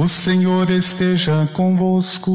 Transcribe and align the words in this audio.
O 0.00 0.06
Senhor 0.06 0.70
esteja 0.70 1.44
convosco. 1.56 2.30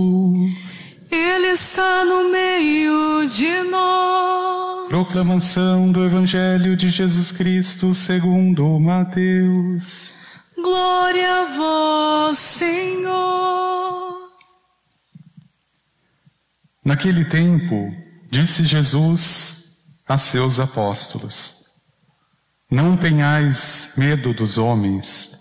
Ele 1.09 1.47
está 1.47 2.03
no 2.03 2.29
meio 2.29 3.25
de 3.29 3.63
nós. 3.69 4.89
Proclamação 4.89 5.89
do 5.89 6.03
Evangelho 6.03 6.75
de 6.75 6.89
Jesus 6.89 7.31
Cristo 7.31 7.93
segundo 7.93 8.77
Mateus. 8.81 10.11
Glória 10.57 11.43
a 11.43 11.45
vós, 11.55 12.37
Senhor. 12.37 14.29
Naquele 16.83 17.23
tempo, 17.23 17.95
disse 18.29 18.65
Jesus 18.65 19.85
a 20.05 20.17
seus 20.17 20.59
apóstolos: 20.59 21.63
Não 22.69 22.97
tenhais 22.97 23.93
medo 23.95 24.33
dos 24.33 24.57
homens, 24.57 25.32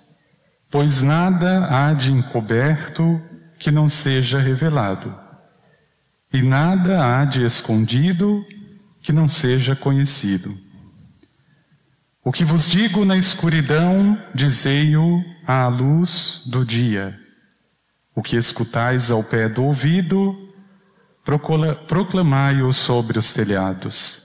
pois 0.72 1.02
nada 1.02 1.66
há 1.66 1.92
de 1.92 2.10
encoberto 2.10 3.20
que 3.58 3.70
não 3.70 3.90
seja 3.90 4.40
revelado, 4.40 5.14
e 6.32 6.40
nada 6.42 7.04
há 7.04 7.26
de 7.26 7.44
escondido 7.44 8.42
que 9.02 9.12
não 9.12 9.28
seja 9.28 9.76
conhecido. 9.76 10.58
O 12.24 12.32
que 12.32 12.42
vos 12.42 12.70
digo 12.70 13.04
na 13.04 13.18
escuridão, 13.18 14.18
dizei-o 14.34 15.22
à 15.46 15.68
luz 15.68 16.42
do 16.46 16.64
dia. 16.64 17.18
O 18.14 18.22
que 18.22 18.36
escutais 18.36 19.10
ao 19.10 19.22
pé 19.22 19.50
do 19.50 19.64
ouvido, 19.64 20.34
proclamai-o 21.86 22.72
sobre 22.72 23.18
os 23.18 23.30
telhados. 23.30 24.22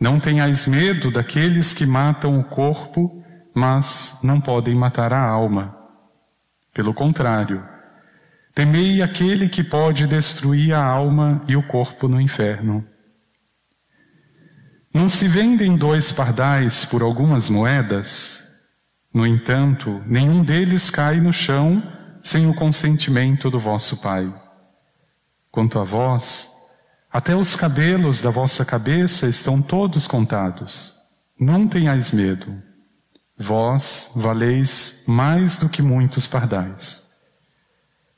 Não 0.00 0.18
tenhais 0.18 0.66
medo 0.66 1.10
daqueles 1.10 1.72
que 1.72 1.86
matam 1.86 2.40
o 2.40 2.42
corpo, 2.42 3.23
mas 3.54 4.18
não 4.22 4.40
podem 4.40 4.74
matar 4.74 5.12
a 5.12 5.24
alma. 5.24 5.76
Pelo 6.74 6.92
contrário, 6.92 7.64
temei 8.52 9.00
aquele 9.00 9.48
que 9.48 9.62
pode 9.62 10.06
destruir 10.06 10.74
a 10.74 10.84
alma 10.84 11.42
e 11.46 11.56
o 11.56 11.66
corpo 11.68 12.08
no 12.08 12.20
inferno. 12.20 12.84
Não 14.92 15.08
se 15.08 15.28
vendem 15.28 15.76
dois 15.76 16.10
pardais 16.12 16.84
por 16.84 17.02
algumas 17.02 17.48
moedas? 17.48 18.42
No 19.12 19.24
entanto, 19.26 20.02
nenhum 20.06 20.44
deles 20.44 20.90
cai 20.90 21.20
no 21.20 21.32
chão 21.32 21.82
sem 22.22 22.48
o 22.48 22.54
consentimento 22.54 23.50
do 23.50 23.60
vosso 23.60 24.00
Pai. 24.00 24.32
Quanto 25.50 25.78
a 25.78 25.84
vós, 25.84 26.50
até 27.12 27.36
os 27.36 27.54
cabelos 27.54 28.20
da 28.20 28.30
vossa 28.30 28.64
cabeça 28.64 29.28
estão 29.28 29.62
todos 29.62 30.08
contados. 30.08 30.92
Não 31.38 31.68
tenhais 31.68 32.10
medo. 32.10 32.60
Vós 33.36 34.12
valeis 34.14 35.04
mais 35.06 35.58
do 35.58 35.68
que 35.68 35.82
muitos 35.82 36.26
pardais. 36.26 37.02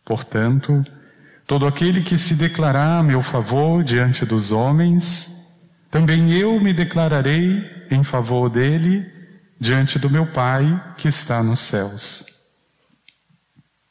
Portanto, 0.04 0.84
todo 1.46 1.66
aquele 1.66 2.02
que 2.02 2.18
se 2.18 2.34
declarar 2.34 2.98
a 2.98 3.02
meu 3.02 3.22
favor 3.22 3.82
diante 3.82 4.24
dos 4.26 4.52
homens, 4.52 5.34
também 5.90 6.32
eu 6.32 6.60
me 6.60 6.72
declararei 6.72 7.64
em 7.90 8.04
favor 8.04 8.50
dele 8.50 9.10
diante 9.58 9.98
do 9.98 10.10
meu 10.10 10.26
Pai 10.26 10.94
que 10.96 11.08
está 11.08 11.42
nos 11.42 11.60
céus. 11.60 12.24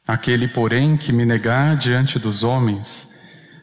Aquele, 0.08 0.48
porém, 0.48 0.96
que 0.96 1.12
me 1.12 1.26
negar 1.26 1.76
diante 1.76 2.20
dos 2.20 2.44
homens, 2.44 3.12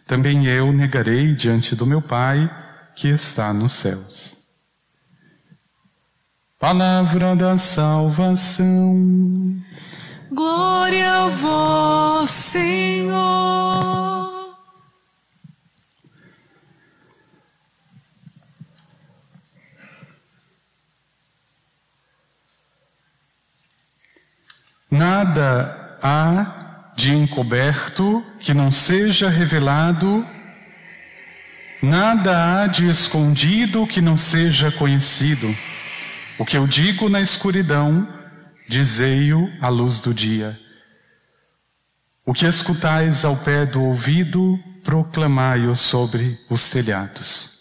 também 0.06 0.46
eu 0.46 0.72
negarei 0.72 1.32
diante 1.34 1.76
do 1.76 1.86
meu 1.86 2.02
Pai 2.02 2.50
que 2.96 3.08
está 3.08 3.52
nos 3.54 3.72
céus. 3.72 4.41
Palavra 6.62 7.34
da 7.34 7.58
salvação. 7.58 8.94
Glória 10.30 11.24
a 11.24 11.28
vós, 11.28 12.30
Senhor. 12.30 13.18
Nada 24.88 25.98
há 26.00 26.92
de 26.94 27.12
encoberto 27.12 28.24
que 28.38 28.54
não 28.54 28.70
seja 28.70 29.28
revelado, 29.28 30.24
nada 31.82 32.62
há 32.62 32.68
de 32.68 32.88
escondido 32.88 33.84
que 33.84 34.00
não 34.00 34.16
seja 34.16 34.70
conhecido. 34.70 35.52
O 36.38 36.44
que 36.44 36.56
eu 36.56 36.66
digo 36.66 37.08
na 37.08 37.20
escuridão, 37.20 38.08
dizei-o 38.68 39.52
à 39.60 39.68
luz 39.68 40.00
do 40.00 40.14
dia. 40.14 40.58
O 42.24 42.32
que 42.32 42.46
escutais 42.46 43.24
ao 43.24 43.36
pé 43.36 43.66
do 43.66 43.82
ouvido, 43.82 44.58
proclamai-o 44.82 45.76
sobre 45.76 46.38
os 46.48 46.70
telhados. 46.70 47.52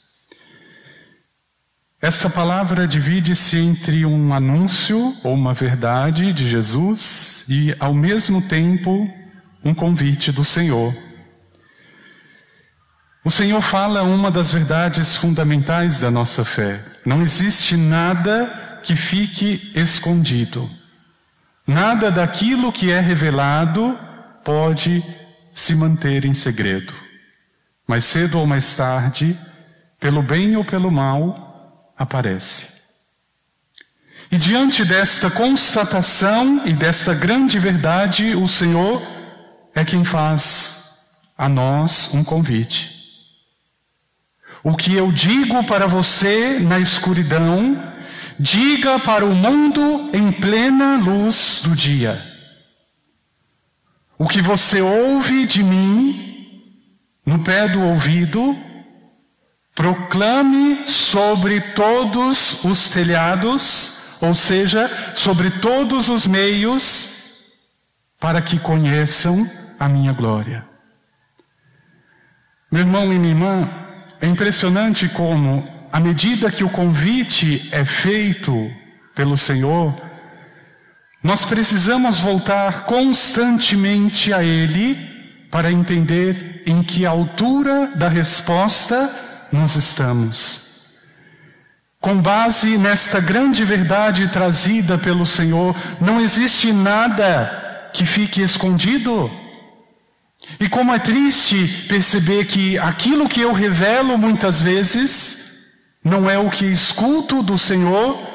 Esta 2.01 2.29
palavra 2.29 2.87
divide-se 2.87 3.57
entre 3.57 4.05
um 4.05 4.33
anúncio 4.33 5.15
ou 5.23 5.35
uma 5.35 5.53
verdade 5.53 6.33
de 6.33 6.49
Jesus 6.49 7.45
e, 7.47 7.75
ao 7.79 7.93
mesmo 7.93 8.41
tempo, 8.41 9.07
um 9.63 9.73
convite 9.73 10.31
do 10.31 10.43
Senhor. 10.43 10.95
O 13.23 13.29
Senhor 13.29 13.61
fala 13.61 14.01
uma 14.01 14.31
das 14.31 14.51
verdades 14.51 15.15
fundamentais 15.15 15.99
da 15.99 16.09
nossa 16.09 16.43
fé. 16.43 16.83
Não 17.05 17.21
existe 17.21 17.75
nada 17.75 18.79
que 18.83 18.95
fique 18.95 19.71
escondido. 19.75 20.69
Nada 21.65 22.11
daquilo 22.11 22.71
que 22.71 22.91
é 22.91 22.99
revelado 22.99 23.97
pode 24.43 25.03
se 25.51 25.75
manter 25.75 26.25
em 26.25 26.33
segredo. 26.33 26.93
Mais 27.87 28.05
cedo 28.05 28.39
ou 28.39 28.47
mais 28.47 28.73
tarde, 28.73 29.39
pelo 29.99 30.21
bem 30.21 30.55
ou 30.55 30.65
pelo 30.65 30.91
mal, 30.91 31.93
aparece. 31.97 32.81
E 34.31 34.37
diante 34.37 34.85
desta 34.85 35.29
constatação 35.29 36.65
e 36.65 36.73
desta 36.73 37.13
grande 37.13 37.59
verdade, 37.59 38.33
o 38.35 38.47
Senhor 38.47 39.01
é 39.75 39.83
quem 39.83 40.03
faz 40.03 41.05
a 41.37 41.49
nós 41.49 42.13
um 42.13 42.23
convite. 42.23 42.90
O 44.63 44.75
que 44.75 44.95
eu 44.95 45.11
digo 45.11 45.63
para 45.63 45.87
você 45.87 46.59
na 46.59 46.79
escuridão, 46.79 47.93
diga 48.39 48.99
para 48.99 49.25
o 49.25 49.33
mundo 49.33 50.09
em 50.13 50.31
plena 50.31 50.97
luz 50.97 51.61
do 51.63 51.75
dia. 51.75 52.23
O 54.17 54.27
que 54.27 54.41
você 54.41 54.81
ouve 54.81 55.45
de 55.45 55.63
mim, 55.63 56.59
no 57.25 57.39
pé 57.39 57.67
do 57.67 57.81
ouvido, 57.81 58.55
Proclame 59.73 60.85
sobre 60.85 61.61
todos 61.61 62.63
os 62.65 62.89
telhados, 62.89 63.99
ou 64.19 64.35
seja, 64.35 64.91
sobre 65.15 65.49
todos 65.49 66.09
os 66.09 66.27
meios, 66.27 67.09
para 68.19 68.41
que 68.41 68.59
conheçam 68.59 69.49
a 69.79 69.87
minha 69.87 70.11
glória. 70.11 70.67
Meu 72.71 72.81
irmão 72.81 73.11
e 73.11 73.17
minha 73.17 73.33
irmã, 73.33 73.80
é 74.21 74.27
impressionante 74.27 75.09
como, 75.09 75.67
à 75.91 75.99
medida 75.99 76.51
que 76.51 76.63
o 76.63 76.69
convite 76.69 77.67
é 77.71 77.83
feito 77.83 78.71
pelo 79.15 79.35
Senhor, 79.35 79.99
nós 81.23 81.43
precisamos 81.43 82.19
voltar 82.19 82.85
constantemente 82.85 84.31
a 84.31 84.43
Ele 84.43 85.09
para 85.49 85.71
entender 85.71 86.63
em 86.65 86.83
que 86.83 87.05
altura 87.05 87.93
da 87.95 88.07
resposta 88.07 89.11
nós 89.51 89.75
estamos. 89.75 90.71
Com 91.99 92.19
base 92.19 92.77
nesta 92.77 93.19
grande 93.19 93.63
verdade 93.63 94.27
trazida 94.29 94.97
pelo 94.97 95.25
Senhor, 95.25 95.75
não 95.99 96.19
existe 96.21 96.71
nada 96.71 97.89
que 97.93 98.05
fique 98.05 98.41
escondido. 98.41 99.29
E 100.59 100.69
como 100.69 100.93
é 100.93 100.99
triste 100.99 101.85
perceber 101.87 102.45
que 102.45 102.77
aquilo 102.77 103.29
que 103.29 103.41
eu 103.41 103.51
revelo 103.51 104.17
muitas 104.17 104.61
vezes 104.61 105.65
não 106.03 106.29
é 106.29 106.37
o 106.37 106.49
que 106.49 106.65
escuto 106.65 107.41
do 107.41 107.57
Senhor 107.57 108.31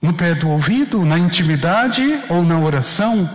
no 0.00 0.14
pé 0.14 0.34
do 0.34 0.48
ouvido, 0.50 1.04
na 1.04 1.18
intimidade 1.18 2.22
ou 2.28 2.42
na 2.42 2.58
oração. 2.58 3.28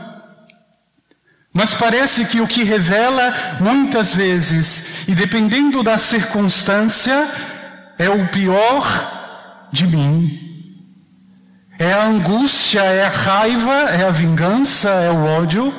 Mas 1.53 1.73
parece 1.73 2.25
que 2.25 2.39
o 2.39 2.47
que 2.47 2.63
revela 2.63 3.57
muitas 3.59 4.15
vezes, 4.15 5.07
e 5.07 5.13
dependendo 5.13 5.83
da 5.83 5.97
circunstância, 5.97 7.27
é 7.97 8.09
o 8.09 8.27
pior 8.29 9.67
de 9.71 9.85
mim. 9.85 10.39
É 11.77 11.91
a 11.93 12.05
angústia, 12.05 12.81
é 12.81 13.05
a 13.05 13.09
raiva, 13.09 13.73
é 13.89 14.05
a 14.05 14.11
vingança, 14.11 14.89
é 14.89 15.11
o 15.11 15.25
ódio. 15.25 15.73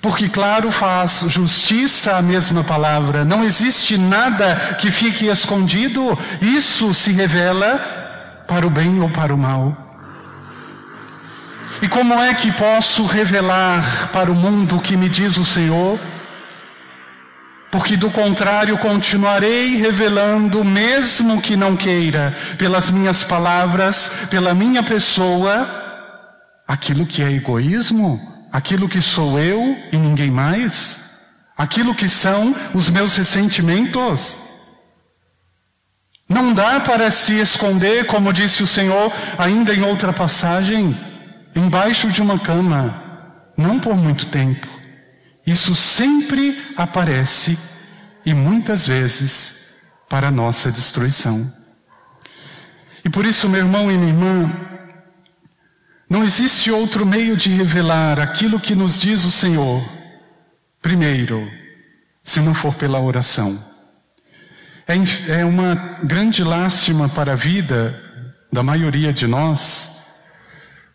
Porque, 0.00 0.28
claro, 0.28 0.70
faz 0.70 1.24
justiça 1.28 2.16
a 2.16 2.22
mesma 2.22 2.62
palavra. 2.62 3.24
Não 3.24 3.42
existe 3.42 3.96
nada 3.96 4.76
que 4.78 4.90
fique 4.90 5.26
escondido. 5.26 6.16
Isso 6.40 6.92
se 6.94 7.12
revela 7.12 8.44
para 8.46 8.66
o 8.66 8.70
bem 8.70 9.00
ou 9.00 9.10
para 9.10 9.34
o 9.34 9.38
mal. 9.38 9.86
E 11.82 11.88
como 11.88 12.14
é 12.14 12.32
que 12.34 12.52
posso 12.52 13.04
revelar 13.04 14.08
para 14.12 14.30
o 14.30 14.34
mundo 14.34 14.76
o 14.76 14.80
que 14.80 14.96
me 14.96 15.08
diz 15.08 15.36
o 15.36 15.44
Senhor? 15.44 16.00
Porque 17.70 17.96
do 17.96 18.10
contrário 18.10 18.78
continuarei 18.78 19.76
revelando, 19.76 20.64
mesmo 20.64 21.42
que 21.42 21.56
não 21.56 21.76
queira, 21.76 22.34
pelas 22.56 22.90
minhas 22.90 23.24
palavras, 23.24 24.26
pela 24.30 24.54
minha 24.54 24.82
pessoa, 24.82 25.68
aquilo 26.66 27.04
que 27.04 27.22
é 27.22 27.30
egoísmo, 27.32 28.35
aquilo 28.56 28.88
que 28.88 29.02
sou 29.02 29.38
eu 29.38 29.76
e 29.92 29.98
ninguém 29.98 30.30
mais, 30.30 30.98
aquilo 31.58 31.94
que 31.94 32.08
são 32.08 32.56
os 32.72 32.88
meus 32.88 33.14
ressentimentos. 33.14 34.34
Não 36.26 36.54
dá 36.54 36.80
para 36.80 37.10
se 37.10 37.34
esconder, 37.34 38.06
como 38.06 38.32
disse 38.32 38.62
o 38.62 38.66
Senhor 38.66 39.12
ainda 39.36 39.74
em 39.74 39.82
outra 39.82 40.10
passagem, 40.10 40.98
embaixo 41.54 42.10
de 42.10 42.22
uma 42.22 42.38
cama, 42.38 43.44
não 43.58 43.78
por 43.78 43.94
muito 43.94 44.24
tempo. 44.24 44.66
Isso 45.46 45.76
sempre 45.76 46.58
aparece 46.78 47.58
e 48.24 48.32
muitas 48.32 48.86
vezes 48.86 49.76
para 50.08 50.30
nossa 50.30 50.72
destruição. 50.72 51.52
E 53.04 53.10
por 53.10 53.26
isso, 53.26 53.50
meu 53.50 53.60
irmão 53.60 53.92
e 53.92 53.98
minha 53.98 54.08
irmã, 54.08 54.75
não 56.08 56.22
existe 56.22 56.70
outro 56.70 57.04
meio 57.04 57.36
de 57.36 57.50
revelar 57.50 58.20
aquilo 58.20 58.60
que 58.60 58.74
nos 58.74 58.98
diz 58.98 59.24
o 59.24 59.30
Senhor, 59.30 59.82
primeiro, 60.80 61.50
se 62.22 62.40
não 62.40 62.54
for 62.54 62.74
pela 62.74 63.00
oração. 63.00 63.62
É, 64.86 65.40
é 65.40 65.44
uma 65.44 65.74
grande 66.04 66.44
lástima 66.44 67.08
para 67.08 67.32
a 67.32 67.36
vida 67.36 68.00
da 68.52 68.62
maioria 68.62 69.12
de 69.12 69.26
nós 69.26 69.96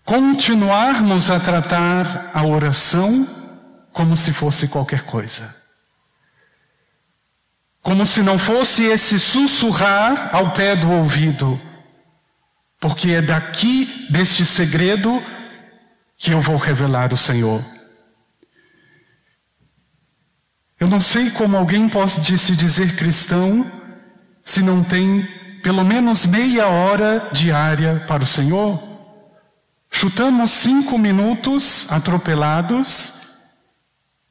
continuarmos 0.04 1.30
a 1.30 1.40
tratar 1.40 2.32
a 2.34 2.46
oração 2.46 3.28
como 3.92 4.16
se 4.16 4.32
fosse 4.32 4.68
qualquer 4.68 5.04
coisa. 5.04 5.56
Como 7.82 8.06
se 8.06 8.22
não 8.22 8.38
fosse 8.38 8.84
esse 8.84 9.20
sussurrar 9.20 10.30
ao 10.34 10.52
pé 10.52 10.76
do 10.76 10.90
ouvido, 10.92 11.60
porque 12.82 13.12
é 13.12 13.22
daqui, 13.22 14.08
deste 14.10 14.44
segredo, 14.44 15.24
que 16.18 16.32
eu 16.32 16.42
vou 16.42 16.58
revelar 16.58 17.14
o 17.14 17.18
Senhor. 17.18 17.64
Eu 20.80 20.88
não 20.88 21.00
sei 21.00 21.30
como 21.30 21.56
alguém 21.56 21.88
pode 21.88 22.36
se 22.40 22.56
dizer 22.56 22.96
cristão 22.96 23.72
se 24.44 24.64
não 24.64 24.84
tem 24.84 25.28
pelo 25.62 25.86
menos 25.86 26.26
meia 26.26 26.68
hora 26.68 27.30
diária 27.32 28.04
para 28.08 28.24
o 28.24 28.28
Senhor? 28.28 28.82
Chutamos 29.92 30.50
cinco 30.50 30.98
minutos 30.98 31.86
atropelados 31.92 33.22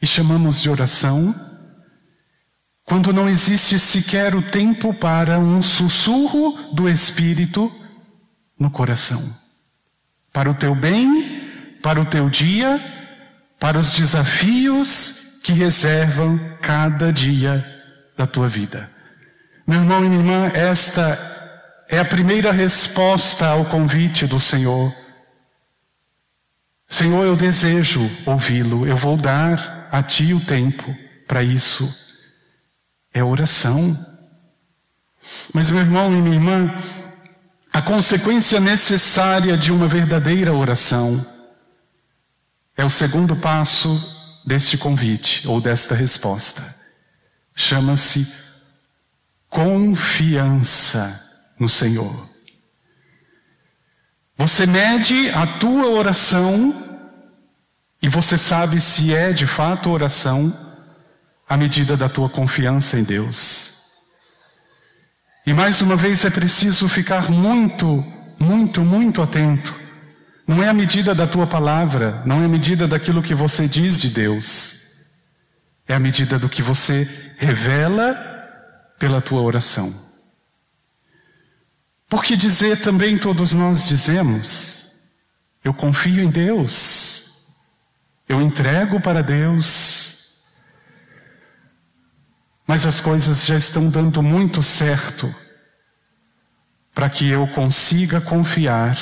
e 0.02 0.06
chamamos 0.08 0.61
de 0.61 0.69
oração, 0.69 1.32
quando 2.82 3.12
não 3.12 3.29
existe 3.29 3.79
sequer 3.79 4.35
o 4.35 4.43
tempo 4.43 4.93
para 4.93 5.38
um 5.38 5.62
sussurro 5.62 6.75
do 6.75 6.88
Espírito 6.88 7.80
no 8.61 8.71
coração. 8.71 9.35
Para 10.31 10.51
o 10.51 10.55
teu 10.55 10.75
bem, 10.75 11.79
para 11.83 11.99
o 11.99 12.05
teu 12.05 12.29
dia, 12.29 12.79
para 13.59 13.79
os 13.79 13.95
desafios 13.95 15.41
que 15.43 15.53
reservam 15.53 16.39
cada 16.61 17.11
dia 17.11 17.65
da 18.17 18.27
tua 18.27 18.49
vida. 18.49 18.91
Meu 19.67 19.81
irmão 19.81 20.05
e 20.05 20.09
minha 20.09 20.21
irmã, 20.21 20.53
esta 20.55 21.31
é 21.89 21.99
a 21.99 22.05
primeira 22.05 22.53
resposta 22.53 23.47
ao 23.47 23.65
convite 23.65 24.27
do 24.27 24.39
Senhor. 24.39 24.95
Senhor, 26.87 27.25
eu 27.25 27.37
desejo 27.37 28.11
ouvi-lo, 28.27 28.87
eu 28.87 28.97
vou 28.97 29.17
dar 29.17 29.89
a 29.91 30.03
Ti 30.03 30.35
o 30.35 30.45
tempo 30.45 30.95
para 31.27 31.43
isso. 31.43 31.89
É 33.12 33.23
oração. 33.23 33.97
Mas, 35.53 35.71
meu 35.71 35.81
irmão 35.81 36.12
e 36.12 36.21
minha 36.21 36.35
irmã, 36.35 37.00
a 37.72 37.81
consequência 37.81 38.58
necessária 38.58 39.56
de 39.56 39.70
uma 39.70 39.87
verdadeira 39.87 40.52
oração 40.52 41.25
é 42.76 42.84
o 42.84 42.90
segundo 42.90 43.37
passo 43.37 44.43
deste 44.44 44.76
convite 44.76 45.46
ou 45.46 45.61
desta 45.61 45.94
resposta. 45.94 46.75
Chama-se 47.55 48.26
confiança 49.49 51.20
no 51.58 51.69
Senhor. 51.69 52.28
Você 54.37 54.66
mede 54.66 55.28
a 55.31 55.46
tua 55.46 55.90
oração 55.90 56.75
e 58.00 58.08
você 58.08 58.38
sabe 58.38 58.81
se 58.81 59.14
é 59.14 59.32
de 59.32 59.46
fato 59.46 59.90
oração 59.90 60.56
à 61.49 61.56
medida 61.56 61.96
da 61.96 62.08
tua 62.08 62.28
confiança 62.28 62.99
em 62.99 63.05
Deus. 63.05 63.80
E 65.46 65.54
mais 65.54 65.81
uma 65.81 65.96
vez 65.96 66.25
é 66.25 66.31
preciso 66.31 66.88
ficar 66.88 67.31
muito, 67.31 68.04
muito, 68.38 68.82
muito 68.82 69.22
atento. 69.22 69.75
Não 70.46 70.62
é 70.62 70.69
a 70.69 70.75
medida 70.75 71.14
da 71.14 71.26
tua 71.26 71.46
palavra, 71.46 72.22
não 72.26 72.42
é 72.42 72.44
a 72.44 72.48
medida 72.48 72.87
daquilo 72.87 73.22
que 73.22 73.34
você 73.34 73.69
diz 73.69 74.00
de 74.00 74.10
Deus. 74.10 75.04
É 75.87 75.94
a 75.94 76.00
medida 76.00 76.38
do 76.38 76.48
que 76.48 76.62
você 76.62 77.08
revela 77.38 78.14
pela 78.98 79.20
tua 79.20 79.40
oração. 79.40 79.94
Porque 82.08 82.37
dizer 82.37 82.81
também 82.82 83.16
todos 83.16 83.54
nós 83.54 83.87
dizemos, 83.88 84.92
eu 85.64 85.72
confio 85.72 86.25
em 86.25 86.31
Deus, 86.31 87.44
eu 88.28 88.42
entrego 88.42 89.00
para 89.00 89.22
Deus, 89.22 90.10
mas 92.70 92.87
as 92.87 93.00
coisas 93.00 93.44
já 93.46 93.56
estão 93.56 93.88
dando 93.88 94.22
muito 94.22 94.62
certo 94.62 95.34
para 96.94 97.11
que 97.11 97.28
eu 97.28 97.49
consiga 97.49 98.20
confiar 98.20 98.96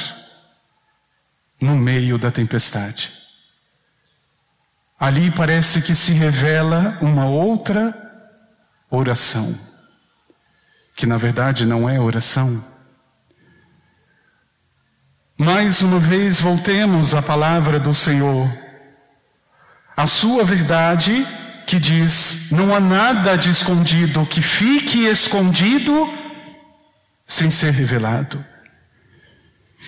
no 1.60 1.76
meio 1.76 2.16
da 2.16 2.30
tempestade. 2.30 3.12
Ali 4.98 5.30
parece 5.30 5.82
que 5.82 5.94
se 5.94 6.14
revela 6.14 6.96
uma 7.02 7.26
outra 7.26 7.94
oração 8.88 9.54
que 10.96 11.04
na 11.04 11.18
verdade 11.18 11.66
não 11.66 11.86
é 11.86 12.00
oração. 12.00 12.64
Mais 15.36 15.82
uma 15.82 16.00
vez 16.00 16.40
voltemos 16.40 17.14
à 17.14 17.20
palavra 17.20 17.78
do 17.78 17.94
Senhor, 17.94 18.50
a 19.94 20.06
sua 20.06 20.42
verdade 20.42 21.26
que 21.68 21.78
diz: 21.78 22.50
não 22.50 22.74
há 22.74 22.80
nada 22.80 23.36
de 23.36 23.50
escondido 23.50 24.24
que 24.24 24.40
fique 24.40 25.04
escondido 25.04 26.10
sem 27.26 27.50
ser 27.50 27.72
revelado. 27.72 28.42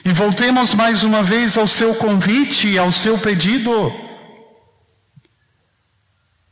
E 0.05 0.13
voltemos 0.13 0.75
mais 0.75 1.03
uma 1.03 1.23
vez 1.23 1.57
ao 1.57 1.67
seu 1.67 1.95
convite, 1.95 2.79
ao 2.79 2.93
seu 2.93 3.19
pedido. 3.19 3.93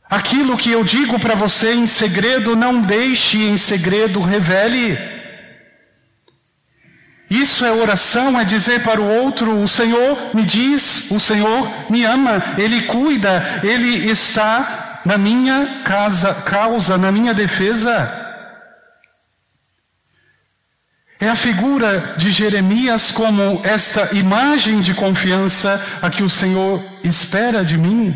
Aquilo 0.09 0.57
que 0.57 0.71
eu 0.71 0.83
digo 0.83 1.19
para 1.19 1.35
você 1.35 1.73
em 1.73 1.85
segredo, 1.85 2.55
não 2.55 2.81
deixe 2.81 3.37
em 3.37 3.57
segredo, 3.57 4.19
revele. 4.21 4.97
Isso 7.29 7.63
é 7.63 7.71
oração, 7.71 8.39
é 8.39 8.43
dizer 8.43 8.81
para 8.81 8.99
o 8.99 9.07
outro: 9.07 9.61
o 9.61 9.67
Senhor 9.67 10.31
me 10.33 10.43
diz, 10.43 11.11
o 11.11 11.19
Senhor 11.19 11.71
me 11.87 12.03
ama, 12.03 12.41
Ele 12.57 12.81
cuida, 12.83 13.61
Ele 13.63 14.09
está 14.09 14.88
na 15.09 15.17
minha 15.17 15.81
casa, 15.81 16.35
causa, 16.35 16.95
na 16.95 17.11
minha 17.11 17.33
defesa. 17.33 18.15
É 21.19 21.27
a 21.27 21.35
figura 21.35 22.13
de 22.15 22.31
Jeremias 22.31 23.11
como 23.11 23.59
esta 23.63 24.15
imagem 24.15 24.81
de 24.81 24.93
confiança 24.93 25.83
a 25.99 26.11
que 26.11 26.21
o 26.21 26.29
Senhor 26.29 26.85
espera 27.03 27.65
de 27.65 27.75
mim. 27.75 28.15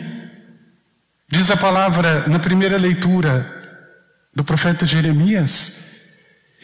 Diz 1.27 1.50
a 1.50 1.57
palavra 1.57 2.27
na 2.27 2.38
primeira 2.38 2.77
leitura 2.77 3.51
do 4.31 4.43
profeta 4.43 4.85
Jeremias. 4.85 5.85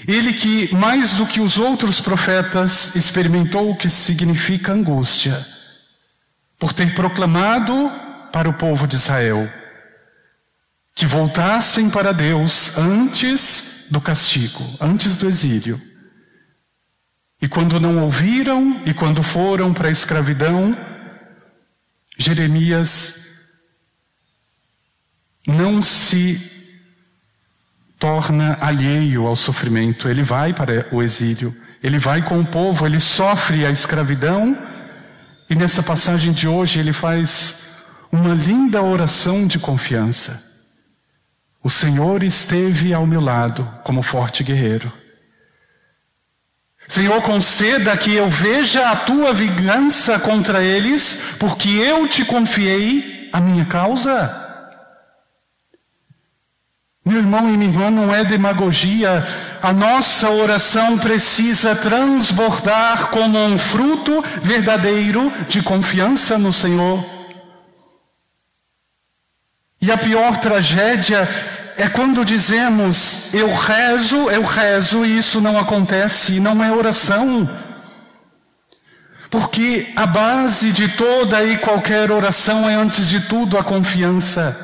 Ele 0.07 0.31
que, 0.31 0.71
mais 0.75 1.15
do 1.15 1.25
que 1.25 1.41
os 1.41 1.57
outros 1.57 1.99
profetas, 1.99 2.95
experimentou 2.95 3.71
o 3.71 3.75
que 3.75 3.89
significa 3.89 4.73
angústia, 4.73 5.43
por 6.59 6.71
ter 6.71 6.93
proclamado 6.93 7.91
para 8.31 8.47
o 8.47 8.53
povo 8.53 8.85
de 8.85 8.95
Israel 8.95 9.49
que 10.99 11.05
voltassem 11.05 11.89
para 11.89 12.11
Deus 12.11 12.77
antes 12.77 13.85
do 13.89 14.01
castigo, 14.01 14.61
antes 14.81 15.15
do 15.15 15.29
exílio. 15.29 15.81
E 17.41 17.47
quando 17.47 17.79
não 17.79 18.03
ouviram 18.03 18.81
e 18.85 18.93
quando 18.93 19.23
foram 19.23 19.73
para 19.73 19.87
a 19.87 19.91
escravidão, 19.91 20.77
Jeremias 22.17 23.45
não 25.47 25.81
se 25.81 26.51
torna 27.97 28.57
alheio 28.59 29.25
ao 29.25 29.37
sofrimento, 29.37 30.09
ele 30.09 30.21
vai 30.21 30.53
para 30.53 30.93
o 30.93 31.01
exílio, 31.01 31.55
ele 31.81 31.97
vai 31.97 32.21
com 32.21 32.41
o 32.41 32.45
povo, 32.45 32.85
ele 32.85 32.99
sofre 32.99 33.65
a 33.65 33.71
escravidão 33.71 34.57
E 35.49 35.55
nessa 35.55 35.81
passagem 35.81 36.33
de 36.33 36.45
hoje 36.45 36.77
ele 36.77 36.91
faz 36.91 37.55
uma 38.11 38.33
linda 38.33 38.83
oração 38.83 39.47
de 39.47 39.57
confiança. 39.57 40.48
O 41.61 41.69
Senhor 41.69 42.23
esteve 42.23 42.93
ao 42.93 43.05
meu 43.05 43.19
lado 43.19 43.69
como 43.83 44.01
forte 44.01 44.43
guerreiro. 44.43 44.91
Senhor, 46.87 47.21
conceda 47.21 47.95
que 47.95 48.15
eu 48.15 48.27
veja 48.27 48.89
a 48.89 48.95
tua 48.95 49.31
vingança 49.33 50.17
contra 50.17 50.63
eles, 50.63 51.35
porque 51.37 51.69
eu 51.69 52.07
te 52.07 52.25
confiei 52.25 53.29
a 53.31 53.39
minha 53.39 53.65
causa. 53.65 54.35
Meu 57.05 57.19
irmão 57.19 57.47
e 57.49 57.57
minha 57.57 57.71
irmã, 57.71 57.91
não 57.91 58.13
é 58.13 58.23
demagogia. 58.23 59.27
A 59.61 59.73
nossa 59.73 60.29
oração 60.29 60.97
precisa 60.97 61.75
transbordar 61.75 63.09
como 63.09 63.37
um 63.37 63.57
fruto 63.57 64.23
verdadeiro 64.41 65.31
de 65.47 65.61
confiança 65.61 66.37
no 66.37 66.53
Senhor. 66.53 67.18
E 69.89 69.91
a 69.91 69.97
pior 69.97 70.37
tragédia 70.37 71.27
é 71.75 71.89
quando 71.89 72.23
dizemos, 72.23 73.33
eu 73.33 73.51
rezo, 73.51 74.29
eu 74.29 74.43
rezo, 74.43 75.03
e 75.03 75.17
isso 75.17 75.41
não 75.41 75.57
acontece, 75.57 76.39
não 76.39 76.63
é 76.63 76.71
oração. 76.71 77.49
Porque 79.31 79.91
a 79.95 80.05
base 80.05 80.71
de 80.71 80.89
toda 80.89 81.43
e 81.43 81.57
qualquer 81.57 82.11
oração 82.11 82.69
é, 82.69 82.75
antes 82.75 83.09
de 83.09 83.21
tudo, 83.21 83.57
a 83.57 83.63
confiança. 83.63 84.55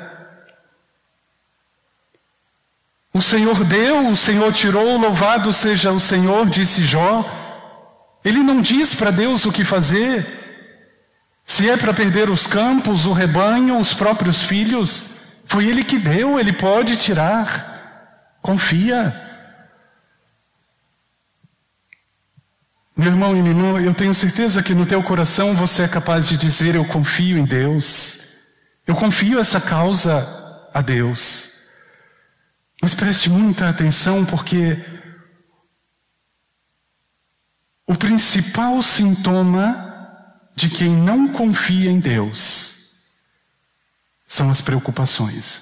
O 3.11 3.19
Senhor 3.19 3.63
deu, 3.63 4.07
o 4.09 4.15
Senhor 4.15 4.53
tirou, 4.53 4.95
louvado 4.95 5.51
seja 5.51 5.91
o 5.91 5.99
Senhor, 5.99 6.47
disse 6.47 6.83
Jó. 6.83 7.25
Ele 8.23 8.43
não 8.43 8.61
diz 8.61 8.93
para 8.93 9.09
Deus 9.09 9.43
o 9.47 9.51
que 9.51 9.65
fazer. 9.65 10.45
Se 11.47 11.67
é 11.67 11.75
para 11.75 11.95
perder 11.95 12.29
os 12.29 12.45
campos, 12.45 13.07
o 13.07 13.11
rebanho, 13.11 13.79
os 13.79 13.91
próprios 13.91 14.43
filhos, 14.43 15.14
foi 15.45 15.67
Ele 15.67 15.83
que 15.83 15.97
deu, 15.97 16.39
Ele 16.39 16.51
pode 16.51 16.97
tirar. 16.97 18.37
Confia. 18.41 19.21
Meu 22.97 23.09
irmão 23.09 23.35
e 23.35 23.41
minha 23.41 23.55
irmã, 23.55 23.81
eu 23.81 23.93
tenho 23.93 24.13
certeza 24.13 24.63
que 24.63 24.73
no 24.73 24.85
teu 24.85 25.03
coração 25.03 25.55
você 25.55 25.83
é 25.83 25.87
capaz 25.87 26.27
de 26.27 26.37
dizer: 26.37 26.75
Eu 26.75 26.85
confio 26.85 27.37
em 27.37 27.45
Deus. 27.45 28.19
Eu 28.87 28.95
confio 28.95 29.39
essa 29.39 29.59
causa 29.59 30.69
a 30.73 30.81
Deus. 30.81 31.53
Mas 32.81 32.93
preste 32.93 33.29
muita 33.29 33.69
atenção, 33.69 34.25
porque 34.25 34.83
o 37.87 37.95
principal 37.95 38.81
sintoma 38.81 39.83
de 40.55 40.69
quem 40.69 40.95
não 40.95 41.29
confia 41.29 41.89
em 41.89 41.99
Deus 41.99 42.74
são 44.25 44.49
as 44.49 44.61
preocupações. 44.61 45.61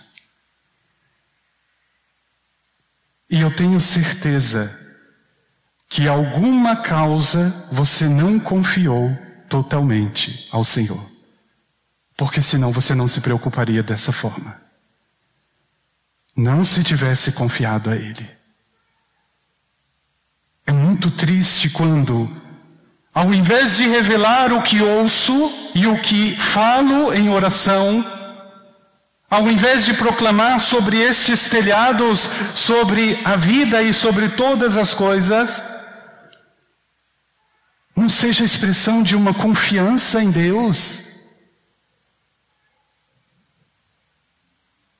E 3.29 3.41
eu 3.41 3.55
tenho 3.55 3.79
certeza 3.81 4.79
que 5.89 6.07
alguma 6.07 6.77
causa 6.77 7.67
você 7.71 8.07
não 8.07 8.39
confiou 8.39 9.15
totalmente 9.49 10.47
ao 10.51 10.63
Senhor. 10.63 11.11
Porque 12.15 12.41
senão 12.41 12.71
você 12.71 12.93
não 12.93 13.07
se 13.07 13.21
preocuparia 13.21 13.81
dessa 13.81 14.11
forma 14.11 14.63
não 16.35 16.63
se 16.63 16.83
tivesse 16.83 17.31
confiado 17.31 17.89
a 17.89 17.95
Ele. 17.95 18.29
É 20.65 20.71
muito 20.71 21.11
triste 21.11 21.69
quando, 21.69 22.29
ao 23.13 23.33
invés 23.33 23.77
de 23.77 23.87
revelar 23.87 24.51
o 24.51 24.61
que 24.61 24.81
ouço 24.81 25.51
e 25.75 25.85
o 25.85 25.99
que 25.99 26.35
falo 26.37 27.13
em 27.13 27.29
oração, 27.29 28.03
ao 29.33 29.49
invés 29.49 29.83
de 29.83 29.95
proclamar 29.95 30.59
sobre 30.59 31.01
estes 31.01 31.47
telhados, 31.49 32.29
sobre 32.53 33.19
a 33.25 33.35
vida 33.35 33.81
e 33.81 33.91
sobre 33.91 34.29
todas 34.29 34.77
as 34.77 34.93
coisas, 34.93 35.59
não 37.95 38.07
seja 38.07 38.45
expressão 38.45 39.01
de 39.01 39.15
uma 39.15 39.33
confiança 39.33 40.21
em 40.21 40.29
Deus, 40.29 41.13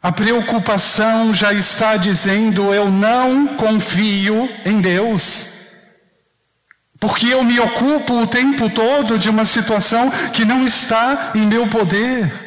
A 0.06 0.12
preocupação 0.12 1.34
já 1.34 1.54
está 1.54 1.96
dizendo: 1.96 2.74
eu 2.74 2.92
não 2.92 3.56
confio 3.56 4.50
em 4.66 4.82
Deus. 4.82 5.48
Porque 7.00 7.28
eu 7.28 7.42
me 7.42 7.58
ocupo 7.58 8.22
o 8.22 8.28
tempo 8.28 8.70
todo 8.70 9.18
de 9.18 9.30
uma 9.30 9.46
situação 9.46 10.12
que 10.34 10.44
não 10.44 10.66
está 10.66 11.32
em 11.34 11.48
meu 11.48 11.70
poder. 11.70 12.43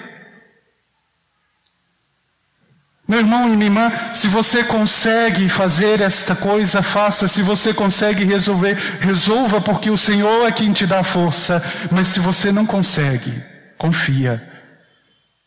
Meu 3.09 3.21
irmão 3.21 3.49
e 3.49 3.57
minha 3.57 3.67
irmã, 3.67 3.93
se 4.15 4.27
você 4.27 4.65
consegue 4.65 5.49
fazer 5.49 6.01
esta 6.01 6.35
coisa, 6.35 6.83
faça. 6.83 7.29
Se 7.29 7.41
você 7.41 7.73
consegue 7.73 8.25
resolver, 8.25 8.75
resolva, 9.01 9.61
porque 9.61 9.91
o 9.91 9.97
Senhor 9.97 10.47
é 10.47 10.51
quem 10.51 10.73
te 10.73 10.87
dá 10.87 11.05
força. 11.05 11.63
Mas 11.93 12.09
se 12.09 12.19
você 12.19 12.51
não 12.51 12.67
consegue, 12.67 13.33
confia. 13.79 14.43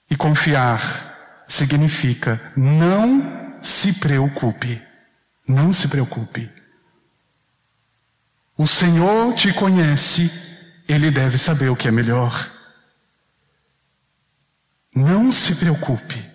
E 0.09 0.15
confiar 0.15 1.43
significa 1.47 2.39
não 2.55 3.57
se 3.61 3.93
preocupe. 3.93 4.81
Não 5.45 5.73
se 5.73 5.87
preocupe. 5.89 6.49
O 8.57 8.67
Senhor 8.67 9.33
te 9.33 9.51
conhece, 9.51 10.31
Ele 10.87 11.11
deve 11.11 11.37
saber 11.37 11.69
o 11.69 11.75
que 11.75 11.87
é 11.89 11.91
melhor. 11.91 12.51
Não 14.95 15.29
se 15.31 15.55
preocupe. 15.55 16.28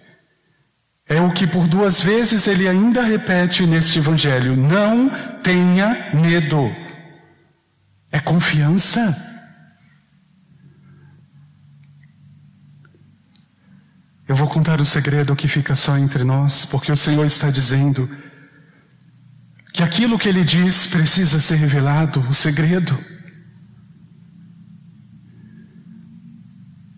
É 1.06 1.20
o 1.20 1.32
que 1.32 1.46
por 1.46 1.68
duas 1.68 2.00
vezes 2.00 2.46
ele 2.46 2.66
ainda 2.66 3.02
repete 3.02 3.66
neste 3.66 3.99
Evangelho: 3.99 4.56
não 4.56 5.11
tenha 5.42 6.12
medo. 6.14 6.70
É 8.11 8.20
confiança. 8.20 9.14
Eu 14.26 14.34
vou 14.34 14.49
contar 14.49 14.80
o 14.80 14.87
segredo 14.87 15.37
que 15.37 15.46
fica 15.46 15.75
só 15.75 15.99
entre 15.99 16.25
nós, 16.25 16.64
porque 16.64 16.90
o 16.90 16.96
Senhor 16.96 17.26
está 17.26 17.50
dizendo 17.50 18.08
que 19.75 19.82
aquilo 19.82 20.18
que 20.18 20.28
Ele 20.28 20.42
diz 20.42 20.87
precisa 20.87 21.40
ser 21.40 21.56
revelado, 21.56 22.20
o 22.28 22.32
segredo. 22.32 22.99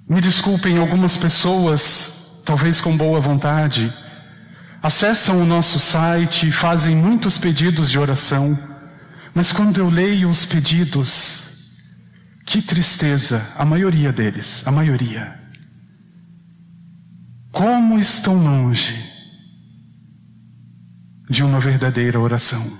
Me 0.09 0.21
desculpem, 0.21 0.79
algumas 0.79 1.17
pessoas, 1.17 2.26
talvez 2.47 2.81
com 2.81 2.97
boa 2.97 3.21
vontade, 3.21 3.93
acessam 4.83 5.43
o 5.43 5.45
nosso 5.45 5.79
site 5.79 6.49
e 6.49 6.53
fazem 6.53 6.97
muitos 6.97 7.37
pedidos 7.37 7.91
de 7.91 7.99
oração, 7.99 8.59
mas 9.35 9.53
quando 9.53 9.77
eu 9.77 9.91
leio 9.91 10.31
os 10.31 10.47
pedidos, 10.47 11.75
que 12.47 12.63
tristeza, 12.63 13.47
a 13.55 13.67
maioria 13.67 14.11
deles, 14.11 14.63
a 14.67 14.71
maioria 14.71 15.45
como 17.57 17.99
estão 17.99 18.37
longe 18.37 19.03
de 21.31 21.43
uma 21.43 21.59
verdadeira 21.59 22.21
oração. 22.21 22.71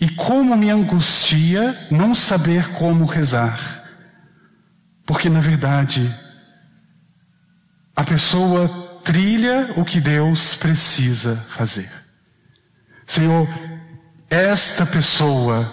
E 0.00 0.08
como 0.08 0.56
me 0.56 0.70
angustia 0.70 1.88
não 1.90 2.14
saber 2.14 2.70
como 2.70 3.04
rezar. 3.04 3.84
Porque, 5.04 5.28
na 5.28 5.40
verdade, 5.40 6.10
a 7.94 8.04
pessoa 8.04 9.00
trilha 9.04 9.74
o 9.76 9.84
que 9.84 10.00
Deus 10.00 10.54
precisa 10.54 11.44
fazer. 11.50 11.90
Senhor, 13.06 13.48
esta 14.30 14.86
pessoa, 14.86 15.72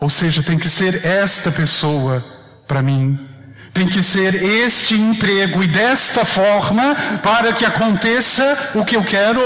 ou 0.00 0.08
seja, 0.08 0.42
tem 0.42 0.58
que 0.58 0.68
ser 0.68 1.04
esta 1.04 1.50
pessoa 1.50 2.24
para 2.66 2.82
mim 2.82 3.32
tem 3.72 3.86
que 3.86 4.02
ser 4.02 4.34
este 4.34 4.94
emprego 4.94 5.62
e 5.62 5.66
desta 5.66 6.24
forma 6.24 6.94
para 7.22 7.52
que 7.52 7.64
aconteça 7.64 8.72
o 8.74 8.84
que 8.84 8.96
eu 8.96 9.04
quero. 9.04 9.40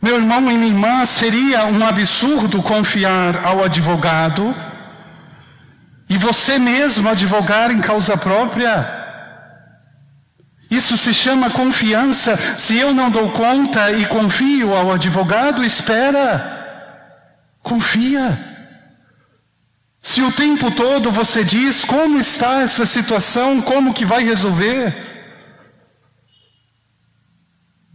Meu 0.00 0.16
irmão 0.16 0.50
e 0.50 0.58
minha 0.58 0.66
irmã, 0.66 1.04
seria 1.06 1.64
um 1.66 1.84
absurdo 1.86 2.60
confiar 2.62 3.44
ao 3.44 3.64
advogado 3.64 4.54
e 6.12 6.18
você 6.18 6.58
mesmo 6.58 7.08
advogar 7.08 7.70
em 7.70 7.80
causa 7.80 8.18
própria. 8.18 8.86
Isso 10.70 10.98
se 10.98 11.14
chama 11.14 11.48
confiança. 11.48 12.36
Se 12.58 12.76
eu 12.76 12.92
não 12.92 13.10
dou 13.10 13.30
conta 13.30 13.90
e 13.90 14.04
confio 14.04 14.76
ao 14.76 14.92
advogado, 14.92 15.64
espera. 15.64 16.36
Confia. 17.62 18.38
Se 20.02 20.20
o 20.20 20.30
tempo 20.30 20.70
todo 20.70 21.10
você 21.10 21.42
diz 21.42 21.82
como 21.82 22.18
está 22.18 22.60
essa 22.60 22.84
situação, 22.84 23.62
como 23.62 23.94
que 23.94 24.04
vai 24.04 24.22
resolver? 24.22 24.94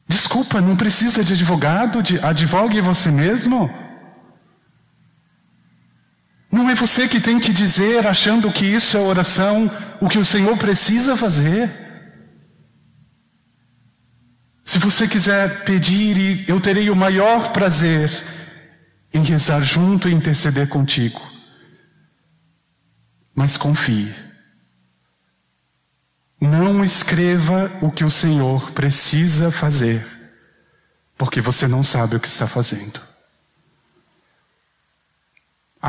Desculpa, 0.08 0.60
não 0.60 0.76
precisa 0.76 1.24
de 1.24 1.34
advogado, 1.34 2.02
de, 2.02 2.20
advogue 2.26 2.82
você 2.82 3.12
mesmo. 3.12 3.72
Não 6.52 6.70
é 6.70 6.76
você 6.76 7.08
que 7.08 7.20
tem 7.20 7.40
que 7.40 7.52
dizer, 7.52 8.08
achando 8.08 8.52
que 8.52 8.66
isso 8.66 8.98
é 8.98 9.02
oração, 9.02 9.70
o 10.00 10.08
que 10.08 10.18
o 10.18 10.26
Senhor 10.26 10.58
precisa 10.58 11.18
fazer. 11.18 11.86
Se 14.64 14.80
você 14.80 15.08
quiser 15.08 15.66
pedir, 15.66 16.50
eu 16.50 16.60
terei 16.60 16.90
o 16.90 16.96
maior 16.96 17.52
prazer 17.52 18.12
em 19.14 19.24
rezar 19.24 19.62
junto 19.62 20.08
e 20.08 20.14
interceder 20.14 20.68
contigo. 20.68 21.22
Mas 23.36 23.58
confie. 23.58 24.14
Não 26.40 26.84
escreva 26.84 27.78
o 27.82 27.92
que 27.92 28.04
o 28.04 28.12
Senhor 28.12 28.72
precisa 28.72 29.52
fazer, 29.52 30.06
porque 31.18 31.42
você 31.42 31.68
não 31.68 31.84
sabe 31.84 32.16
o 32.16 32.20
que 32.20 32.28
está 32.28 32.48
fazendo. 32.48 33.02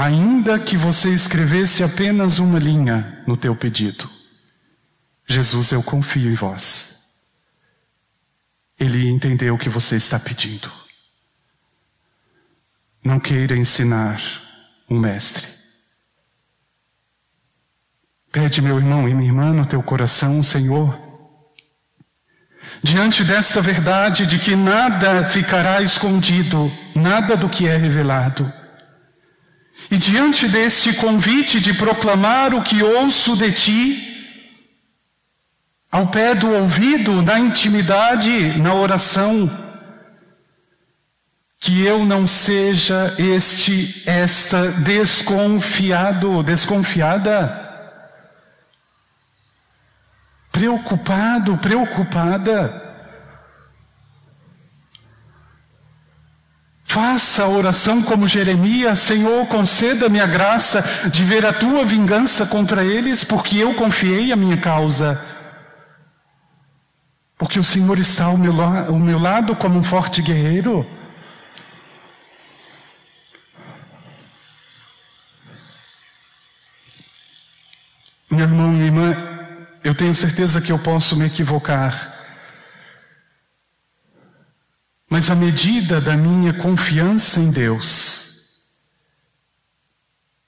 Ainda 0.01 0.61
que 0.61 0.77
você 0.77 1.13
escrevesse 1.13 1.83
apenas 1.83 2.39
uma 2.39 2.57
linha 2.57 3.21
no 3.27 3.37
teu 3.37 3.57
pedido, 3.57 4.09
Jesus, 5.27 5.73
eu 5.73 5.83
confio 5.83 6.31
em 6.31 6.35
vós. 6.35 7.21
Ele 8.79 9.11
entendeu 9.11 9.57
o 9.57 9.59
que 9.59 9.69
você 9.69 9.97
está 9.97 10.17
pedindo. 10.17 10.71
Não 13.03 13.19
queira 13.19 13.57
ensinar 13.57 14.23
um 14.89 14.97
mestre. 14.97 15.49
Pede, 18.31 18.63
meu 18.63 18.79
irmão 18.79 19.09
e 19.09 19.15
minha 19.15 19.29
irmã, 19.29 19.53
no 19.53 19.67
teu 19.67 19.83
coração, 19.83 20.45
Senhor, 20.45 20.97
diante 22.85 23.25
desta 23.25 23.61
verdade 23.61 24.27
de 24.27 24.39
que 24.39 24.55
nada 24.55 25.27
ficará 25.27 25.83
escondido, 25.83 26.71
nada 26.95 27.37
do 27.37 27.49
que 27.49 27.67
é 27.67 27.77
revelado, 27.77 28.53
e 29.91 29.97
diante 29.97 30.49
deste 30.49 30.93
convite 30.95 31.61
de 31.61 31.73
proclamar 31.73 32.55
o 32.55 32.63
que 32.63 32.83
ouço 32.83 33.37
de 33.37 33.53
ti, 33.53 34.05
ao 35.91 36.09
pé 36.09 36.35
do 36.35 36.51
ouvido, 36.53 37.23
na 37.23 37.39
intimidade, 37.39 38.59
na 38.59 38.75
oração, 38.75 39.51
que 41.59 41.85
eu 41.85 42.05
não 42.05 42.27
seja 42.27 43.15
este, 43.19 44.03
esta 44.07 44.71
desconfiado, 44.71 46.43
desconfiada, 46.43 47.67
preocupado, 50.53 51.57
preocupada. 51.59 52.88
Faça 56.91 57.45
a 57.45 57.49
oração 57.49 58.03
como 58.03 58.27
Jeremias, 58.27 59.01
Senhor, 59.01 59.47
conceda-me 59.47 60.23
a 60.23 60.27
graça 60.27 60.83
de 61.11 61.23
ver 61.23 61.45
a 61.45 61.53
tua 61.53 61.85
vingança 61.85 62.47
contra 62.47 62.83
eles, 62.83 63.23
porque 63.23 63.59
eu 63.59 63.75
confiei 63.75 64.33
a 64.33 64.37
minha 64.37 64.57
causa. 64.57 65.23
Porque 67.37 67.59
o 67.59 67.63
Senhor 67.63 67.99
está 67.99 68.25
ao 68.25 68.39
meu, 68.39 68.59
ao 68.63 68.99
meu 68.99 69.19
lado 69.19 69.55
como 69.55 69.79
um 69.79 69.83
forte 69.83 70.23
guerreiro. 70.23 70.87
Meu 78.31 78.47
irmão, 78.47 78.69
minha 78.69 78.87
irmã, 78.87 79.17
eu 79.85 79.95
tenho 79.95 80.15
certeza 80.15 80.59
que 80.59 80.73
eu 80.73 80.79
posso 80.79 81.17
me 81.17 81.27
equivocar. 81.27 82.18
Mas 85.09 85.31
a 85.31 85.35
medida 85.35 86.01
da 86.01 86.17
minha 86.17 86.53
confiança 86.53 87.41
em 87.41 87.51
Deus 87.51 88.29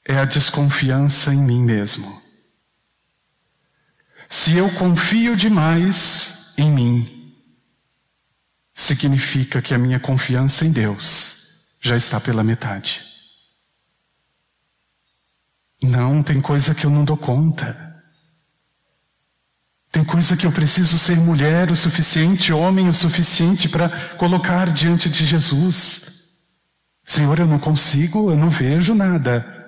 é 0.05 0.19
a 0.19 0.25
desconfiança 0.25 1.33
em 1.33 1.39
mim 1.39 1.63
mesmo. 1.63 2.21
Se 4.29 4.57
eu 4.57 4.73
confio 4.75 5.35
demais 5.35 6.53
em 6.57 6.71
mim, 6.71 7.35
significa 8.73 9.63
que 9.63 9.75
a 9.75 9.79
minha 9.79 9.99
confiança 9.99 10.65
em 10.65 10.71
Deus 10.71 11.77
já 11.81 11.97
está 11.97 12.21
pela 12.21 12.45
metade. 12.45 13.03
Não, 15.83 16.23
tem 16.23 16.41
coisa 16.41 16.75
que 16.75 16.85
eu 16.85 16.91
não 16.91 17.05
dou 17.05 17.17
conta. 17.17 17.90
Tem 19.91 20.05
coisa 20.05 20.37
que 20.37 20.47
eu 20.47 20.53
preciso 20.53 20.97
ser 20.99 21.17
mulher 21.17 21.71
o 21.71 21.77
suficiente, 21.77 22.53
homem 22.53 22.89
o 22.89 22.95
suficiente 22.95 23.69
para 23.69 23.89
colocar 24.17 24.73
diante 24.73 25.09
de 25.11 25.27
Jesus. 25.27 26.29
Senhor, 27.05 27.41
eu 27.41 27.47
não 27.47 27.59
consigo, 27.59 28.31
eu 28.31 28.37
não 28.37 28.49
vejo 28.49 28.95
nada. 28.95 29.59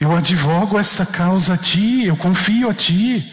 Eu 0.00 0.16
advogo 0.16 0.78
esta 0.78 1.04
causa 1.04 1.54
a 1.54 1.58
Ti, 1.58 2.06
eu 2.06 2.16
confio 2.16 2.70
a 2.70 2.74
Ti. 2.74 3.32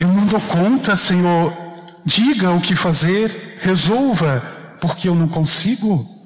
Eu 0.00 0.08
não 0.08 0.26
dou 0.26 0.40
conta, 0.40 0.96
Senhor. 0.96 1.52
Diga 2.04 2.52
o 2.52 2.60
que 2.60 2.74
fazer, 2.74 3.58
resolva, 3.60 4.76
porque 4.80 5.08
eu 5.08 5.14
não 5.14 5.28
consigo. 5.28 6.17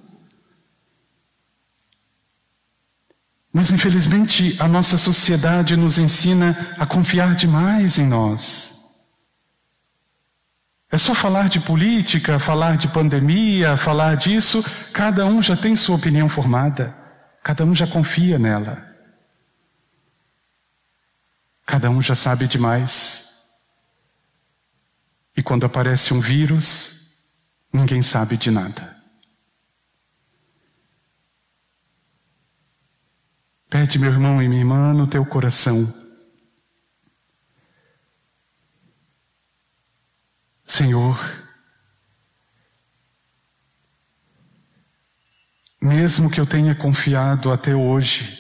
Mas 3.53 3.71
infelizmente 3.71 4.57
a 4.59 4.67
nossa 4.67 4.97
sociedade 4.97 5.77
nos 5.77 5.99
ensina 5.99 6.75
a 6.79 6.87
confiar 6.87 7.35
demais 7.35 7.99
em 7.99 8.07
nós. 8.07 8.73
É 10.91 10.97
só 10.97 11.15
falar 11.15 11.49
de 11.49 11.61
política, 11.61 12.39
falar 12.39 12.77
de 12.77 12.89
pandemia, 12.89 13.77
falar 13.77 14.15
disso, 14.17 14.63
cada 14.93 15.27
um 15.27 15.41
já 15.41 15.57
tem 15.57 15.75
sua 15.77 15.97
opinião 15.97 16.29
formada, 16.29 16.95
cada 17.43 17.65
um 17.65 17.75
já 17.75 17.87
confia 17.87 18.39
nela. 18.39 18.91
Cada 21.65 21.89
um 21.91 22.03
já 22.03 22.15
sabe 22.15 22.47
demais. 22.47 23.47
E 25.37 25.43
quando 25.43 25.65
aparece 25.65 26.13
um 26.13 26.21
vírus, 26.21 27.19
ninguém 27.73 28.03
sabe 28.03 28.37
de 28.37 28.51
nada. 28.51 29.02
Pede, 33.73 33.99
meu 33.99 34.13
irmão 34.13 34.43
e 34.43 34.47
minha 34.47 34.61
irmã, 34.61 34.93
no 34.93 35.07
teu 35.07 35.25
coração. 35.25 35.91
Senhor, 40.67 41.19
mesmo 45.81 46.31
que 46.31 46.39
eu 46.39 46.45
tenha 46.45 46.75
confiado 46.75 47.51
até 47.51 47.75
hoje 47.75 48.39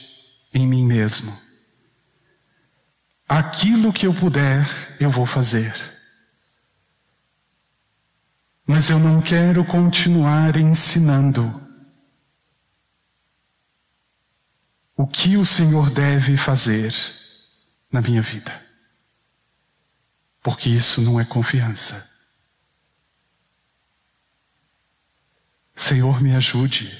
em 0.52 0.68
mim 0.68 0.84
mesmo, 0.84 1.34
aquilo 3.26 3.90
que 3.90 4.06
eu 4.06 4.12
puder, 4.12 4.68
eu 5.00 5.08
vou 5.08 5.24
fazer. 5.24 5.74
Mas 8.66 8.90
eu 8.90 8.98
não 8.98 9.22
quero 9.22 9.64
continuar 9.64 10.58
ensinando 10.58 11.71
o 15.02 15.06
que 15.08 15.36
o 15.36 15.44
Senhor 15.44 15.90
deve 15.90 16.36
fazer 16.36 16.94
na 17.90 18.00
minha 18.00 18.22
vida. 18.22 18.64
Porque 20.40 20.68
isso 20.68 21.00
não 21.00 21.18
é 21.18 21.24
confiança. 21.24 22.08
Senhor, 25.74 26.22
me 26.22 26.36
ajude. 26.36 26.96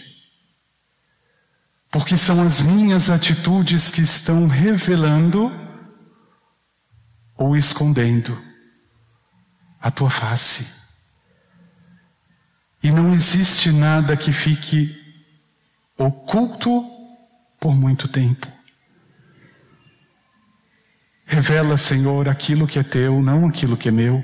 Porque 1.92 2.18
são 2.18 2.42
as 2.42 2.60
minhas 2.60 3.08
atitudes 3.08 3.88
que 3.88 4.00
estão 4.00 4.48
revelando 4.48 5.52
ou 7.36 7.56
escondendo 7.56 8.36
a 9.80 9.92
tua 9.92 10.10
face. 10.10 10.66
E 12.82 12.90
não 12.90 13.14
existe 13.14 13.70
nada 13.70 14.16
que 14.16 14.32
fique 14.32 15.00
oculto 15.96 16.91
por 17.62 17.76
muito 17.76 18.08
tempo. 18.08 18.48
Revela, 21.24 21.76
Senhor, 21.76 22.28
aquilo 22.28 22.66
que 22.66 22.76
é 22.76 22.82
teu, 22.82 23.22
não 23.22 23.46
aquilo 23.46 23.76
que 23.76 23.88
é 23.88 23.92
meu. 23.92 24.22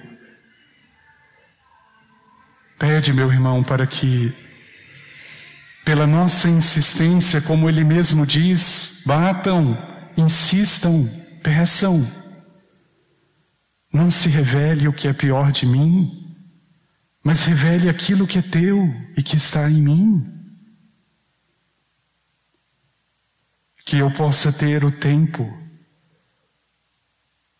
Pede, 2.76 3.12
meu 3.12 3.32
irmão, 3.32 3.62
para 3.62 3.86
que, 3.86 4.34
pela 5.84 6.04
nossa 6.04 6.48
insistência, 6.48 7.40
como 7.40 7.68
ele 7.68 7.84
mesmo 7.84 8.26
diz, 8.26 9.04
batam, 9.06 9.78
insistam, 10.16 11.08
peçam. 11.40 12.10
Não 13.92 14.10
se 14.10 14.28
revele 14.28 14.88
o 14.88 14.92
que 14.92 15.06
é 15.06 15.12
pior 15.12 15.52
de 15.52 15.64
mim, 15.64 16.10
mas 17.22 17.44
revele 17.44 17.88
aquilo 17.88 18.26
que 18.26 18.40
é 18.40 18.42
teu 18.42 18.92
e 19.16 19.22
que 19.22 19.36
está 19.36 19.70
em 19.70 19.80
mim. 19.80 20.37
que 23.98 24.02
eu 24.02 24.12
possa 24.12 24.52
ter 24.52 24.84
o 24.84 24.92
tempo 24.92 25.42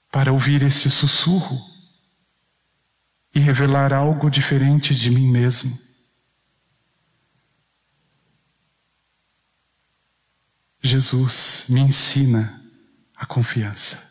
para 0.09 0.33
ouvir 0.33 0.63
este 0.63 0.89
sussurro 0.89 1.59
e 3.35 3.41
revelar 3.41 3.93
algo 3.93 4.31
diferente 4.31 4.95
de 4.95 5.11
mim 5.11 5.29
mesmo. 5.29 5.77
Jesus 10.81 11.65
me 11.69 11.81
ensina 11.81 12.63
a 13.17 13.27
confiança. 13.27 14.08